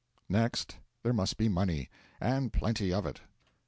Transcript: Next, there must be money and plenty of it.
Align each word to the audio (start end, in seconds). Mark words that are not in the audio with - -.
Next, 0.29 0.77
there 1.03 1.13
must 1.13 1.37
be 1.37 1.47
money 1.47 1.87
and 2.19 2.51
plenty 2.51 2.91
of 2.91 3.05
it. 3.05 3.21